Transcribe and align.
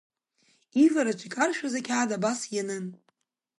Ивараҿы 0.83 1.25
икаршәыз 1.27 1.73
ақьаад 1.79 2.09
абас 2.17 2.39
ианын… 2.55 2.85